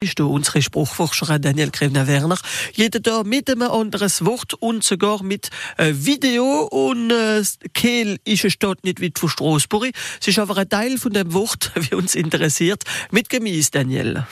ist 0.00 0.20
unsere 0.20 0.62
Spruchforscherin 0.62 1.42
Daniel 1.42 1.70
Krevner-Werner. 1.70 2.38
Jeder 2.72 3.00
da 3.00 3.24
mit 3.24 3.50
einem 3.50 3.62
anderen 3.62 4.10
Wort 4.20 4.54
und 4.54 4.84
sogar 4.84 5.24
mit 5.24 5.50
äh, 5.76 5.92
Video. 5.92 6.68
Und 6.70 7.10
äh, 7.10 7.42
Kehl 7.74 8.20
ist 8.24 8.44
eine 8.44 8.50
Stadt 8.52 8.84
nicht 8.84 9.02
weit 9.02 9.18
von 9.18 9.28
Straßburg. 9.28 9.90
Es 10.20 10.28
ist 10.28 10.38
aber 10.38 10.56
ein 10.56 10.68
Teil 10.68 10.98
von 10.98 11.12
dem 11.12 11.32
Wort, 11.32 11.72
wie 11.90 11.96
uns 11.96 12.14
interessiert. 12.14 12.84
Mit 13.10 13.28
Gemäß, 13.28 13.72
Daniel. 13.72 14.24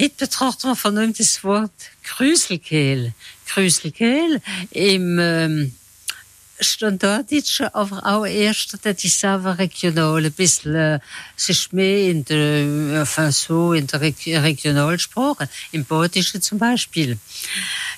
Heute 0.00 0.14
betrachten 0.16 0.68
wir 0.68 0.76
von 0.76 1.12
das 1.12 1.44
Wort 1.44 1.70
Krüselkehl. 2.02 3.12
Krüselkehl 3.46 4.40
im 4.70 5.18
ähm, 5.20 5.74
Standarddeutsch, 6.62 7.60
aber 7.72 8.04
auch 8.06 8.26
erst, 8.26 8.78
das 8.82 9.04
ist 9.04 9.24
aber 9.24 9.58
regional, 9.58 10.24
ein 10.24 10.32
bisschen, 10.32 10.74
äh, 10.74 11.00
es 11.36 11.48
ist 11.48 11.72
mehr 11.72 12.10
in 12.10 12.24
der, 12.24 13.02
enfin 13.02 13.30
so, 13.32 13.72
in 13.72 13.86
der 13.86 14.00
Regionalsprache, 14.00 15.48
im 15.72 15.84
Badischen 15.84 16.42
zum 16.42 16.58
Beispiel. 16.58 17.18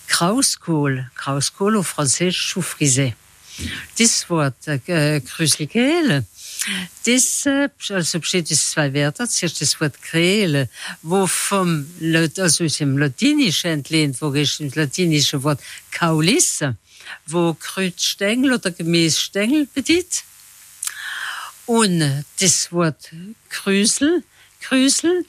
Krauskohl, 0.06 1.10
Krauskohl 1.14 1.76
auf 1.76 1.88
Französisch, 1.88 2.54
Choufrisé. 2.54 3.14
Das 3.98 4.28
Wort, 4.28 4.66
äh, 4.66 5.20
Krüselkehl, 5.20 6.24
das, 7.06 7.46
äh, 7.46 7.68
also 7.90 8.20
besteht 8.20 8.50
aus 8.50 8.70
zwei 8.70 8.92
Wörtern. 8.94 9.28
Zuerst 9.28 9.60
das 9.60 9.80
Wort 9.80 10.00
Krehle, 10.02 10.68
wo 11.02 11.26
vom, 11.26 11.86
also 12.38 12.64
aus 12.64 12.76
dem 12.78 12.98
Latinischen 12.98 13.70
entlehnt, 13.70 14.20
wo 14.20 14.32
ist 14.32 14.60
das 14.60 14.74
latinische 14.74 15.42
Wort 15.42 15.60
Kaulis, 15.90 16.60
wo 17.26 17.54
Krütstängel 17.54 18.52
oder 18.52 18.70
Gemäßstängel 18.70 19.68
bedient. 19.72 20.24
Und 21.66 22.24
das 22.40 22.72
Wort 22.72 23.10
Krüsel, 23.48 24.22
Krüsel, 24.60 25.24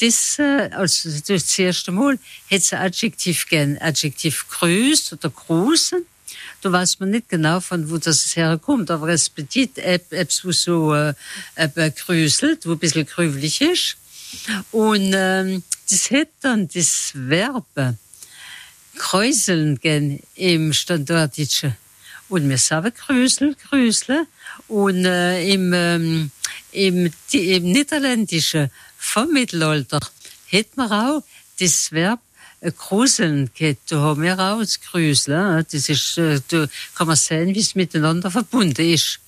das, 0.00 0.38
äh, 0.38 0.70
also 0.72 1.08
das 1.26 1.58
erste 1.58 1.92
Mal, 1.92 2.18
hat 2.50 2.60
es 2.60 2.72
Adjektiv 2.72 3.48
gern, 3.48 3.78
Adjektiv 3.78 4.46
grüß 4.48 5.12
oder 5.14 5.30
grusen. 5.30 6.06
Da 6.66 6.72
weiß 6.72 6.98
man 6.98 7.10
nicht 7.10 7.28
genau, 7.28 7.60
von 7.60 7.88
wo 7.88 7.96
das 7.96 8.34
herkommt, 8.34 8.90
aber 8.90 9.10
es 9.10 9.30
bedient 9.30 9.78
etwas, 9.78 10.44
wo 10.44 10.50
so 10.50 10.92
äh, 10.96 11.14
äh, 11.54 11.90
grüßelt, 11.92 12.66
wo 12.66 12.72
ein 12.72 12.78
bisschen 12.80 13.06
grüblich 13.06 13.60
ist. 13.60 13.96
Und 14.72 15.12
ähm, 15.14 15.62
das 15.88 16.10
hat 16.10 16.26
dann 16.40 16.66
das 16.66 17.12
Verb 17.14 17.66
kräuseln 18.96 19.78
gehen 19.78 20.20
im 20.34 20.72
Standardischen. 20.72 21.76
Und 22.28 22.48
wir 22.48 22.58
sagen 22.58 22.92
Grüßel, 23.06 23.54
Grüßle. 23.68 24.26
Und 24.66 25.04
äh, 25.04 25.48
im, 25.48 25.72
ähm, 25.72 26.32
im, 26.72 27.12
die, 27.32 27.52
im 27.52 27.70
Niederländischen 27.70 28.72
vom 28.98 29.32
Mittelalter 29.32 30.00
hat 30.52 30.76
man 30.76 30.90
auch 30.90 31.22
das 31.60 31.92
Verb 31.92 32.18
äh, 32.18 32.25
gruseln 32.72 33.50
geht. 33.54 33.78
Da 33.88 34.00
haben 34.00 34.22
wir 34.22 34.38
auch 34.38 34.60
das 34.60 34.80
Grüßle. 34.80 35.66
Das 35.70 35.88
ist, 35.88 36.18
äh, 36.18 36.40
da 36.48 36.66
kann 36.94 37.06
man 37.06 37.16
sehen, 37.16 37.54
wie 37.54 37.60
es 37.60 37.74
miteinander 37.74 38.30
verbunden 38.30 38.92
ist. 38.92 39.20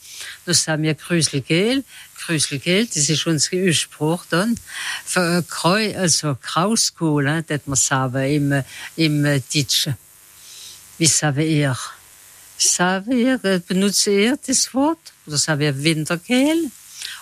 Das 0.44 0.66
haben 0.66 0.82
wir 0.82 0.94
Grüßelgel, 0.94 1.84
Grüßelgel, 2.24 2.86
das 2.86 3.08
ist 3.08 3.26
unser 3.26 3.56
Urspruch 3.56 4.24
dann. 4.30 4.58
Für 5.04 5.44
Kreu, 5.48 5.94
also 5.96 6.36
Krauskohl, 6.40 7.44
das 7.46 7.60
man 7.66 7.76
sagen 7.76 8.24
im, 8.24 8.64
im 8.96 9.42
Deutschen. 9.52 9.96
Wie 10.98 11.06
sagen 11.06 11.40
ihr? 11.40 11.78
Sagen 12.56 13.12
ihr, 13.12 13.38
benutzt 13.38 14.06
ihr 14.08 14.36
das 14.44 14.74
Wort? 14.74 14.98
Oder 15.26 15.36
sagen 15.36 15.60
wir 15.60 15.84
Wintergel? 15.84 16.70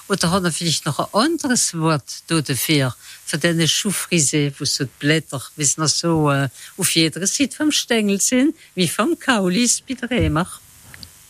Oder 0.08 0.30
hat 0.30 0.44
er 0.44 0.52
vielleicht 0.52 0.86
noch 0.86 0.98
ein 0.98 1.06
anderes 1.12 1.74
Wort 1.74 2.22
dafür? 2.28 2.94
Für 3.24 3.38
deine 3.38 3.66
Schuhfrise, 3.66 4.52
wo 4.58 4.64
so 4.64 4.84
die 4.84 4.90
Blätter, 5.00 5.42
wie 5.56 5.62
es 5.62 5.78
noch 5.78 5.88
so 5.88 6.30
äh, 6.30 6.48
auf 6.76 6.90
jeder 6.94 7.26
Seite 7.26 7.56
vom 7.56 7.72
Stängel 7.72 8.20
sind, 8.20 8.54
wie 8.76 8.86
vom 8.86 9.18
Kaulis 9.18 9.80
bei 9.80 9.94
der 9.94 10.10
Remach. 10.10 10.60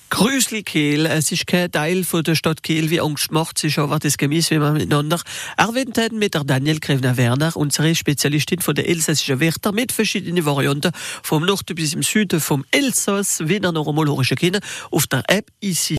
Grüßli 0.09 0.63
Kehl, 0.63 1.05
es 1.07 1.33
ist 1.33 1.49
kein 1.49 1.71
Teil 1.71 2.05
von 2.05 2.23
der 2.23 2.37
Stadt 2.37 2.63
Kehl, 2.63 2.91
wie 2.91 3.01
Angst 3.01 3.33
macht, 3.33 3.59
es 3.59 3.65
ist 3.65 3.79
aber 3.79 3.99
das 3.99 4.17
Gemäß, 4.17 4.53
wie 4.53 4.61
wir 4.61 4.71
miteinander 4.71 5.21
erwähnt 5.57 5.99
haben 5.99 6.19
mit 6.19 6.35
der 6.35 6.45
Daniel 6.45 6.79
Krevner-Werner, 6.79 7.57
unsere 7.57 7.93
Spezialistin 7.93 8.61
von 8.61 8.77
der 8.77 8.89
elsässischen 8.89 9.41
Wörter 9.41 9.73
mit 9.73 9.91
verschiedenen 9.91 10.45
Varianten 10.45 10.93
vom 11.25 11.45
Norden 11.45 11.75
bis 11.75 11.95
im 11.95 12.05
Süden, 12.05 12.41
vom 12.41 12.65
Elsass, 12.71 13.41
wie 13.47 13.55
ihr 13.55 13.73
noch 13.73 13.89
einmal 13.89 14.07
können, 14.07 14.61
auf 14.93 15.09
der 15.09 15.25
App 15.27 15.51
ici. 15.61 15.95